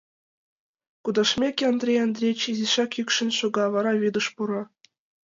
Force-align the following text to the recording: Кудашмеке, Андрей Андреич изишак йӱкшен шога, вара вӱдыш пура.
Кудашмеке, 1.03 1.63
Андрей 1.71 1.99
Андреич 2.05 2.41
изишак 2.51 2.91
йӱкшен 2.97 3.29
шога, 3.39 3.65
вара 3.73 3.91
вӱдыш 4.01 4.27
пура. 4.35 4.61